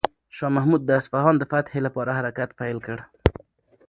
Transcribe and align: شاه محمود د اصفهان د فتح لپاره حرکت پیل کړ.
شاه 0.35 0.51
محمود 0.57 0.81
د 0.85 0.89
اصفهان 0.99 1.35
د 1.37 1.43
فتح 1.51 1.73
لپاره 1.85 2.11
حرکت 2.19 2.49
پیل 2.59 2.77
کړ. 2.85 2.97